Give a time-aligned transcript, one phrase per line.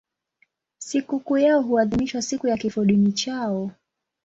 [0.79, 3.71] Sikukuu yao huadhimishwa siku ya kifodini chao.